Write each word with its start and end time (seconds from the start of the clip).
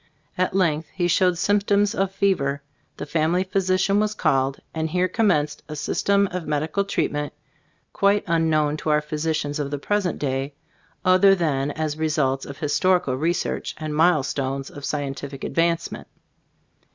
At 0.35 0.55
length 0.55 0.89
he 0.95 1.07
showed 1.07 1.37
symp 1.37 1.67
toms 1.67 1.93
of 1.93 2.11
fever; 2.11 2.63
the 2.97 3.05
family 3.05 3.43
physician 3.43 3.99
was 3.99 4.15
called, 4.15 4.59
and 4.73 4.89
here 4.89 5.07
commenced 5.07 5.61
a 5.69 5.75
system 5.75 6.27
of 6.31 6.47
medical 6.47 6.83
treatment 6.85 7.33
quite 7.93 8.23
un 8.27 8.49
known 8.49 8.77
to 8.77 8.89
our 8.89 9.01
physicians 9.01 9.59
of 9.59 9.69
the 9.69 9.77
pres 9.77 10.07
ent 10.07 10.17
day, 10.17 10.55
other 11.05 11.35
than 11.35 11.69
as 11.69 11.99
results 11.99 12.47
of 12.47 12.57
his 12.57 12.79
torical 12.79 13.15
research 13.19 13.75
and 13.77 13.95
milestones 13.95 14.71
of 14.71 14.85
scientific 14.85 15.43
advancement. 15.43 16.07